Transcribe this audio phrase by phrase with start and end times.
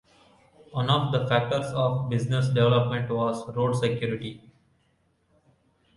[0.71, 4.49] One of the factors of business development was road security.